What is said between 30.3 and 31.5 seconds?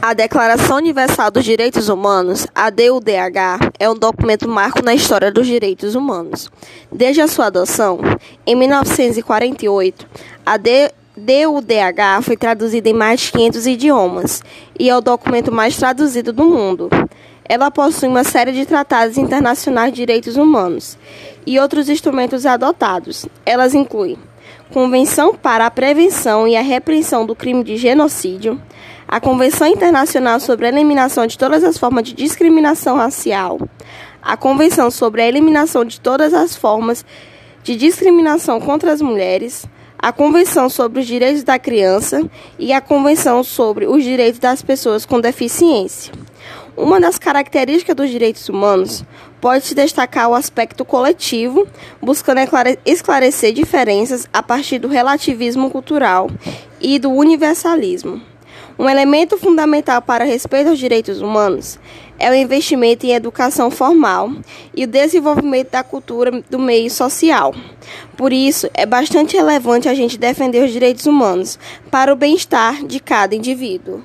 sobre a Eliminação de